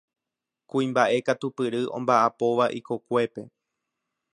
[0.69, 3.41] Kuimbaʼe katupyry ombaʼapóva ikokuépe.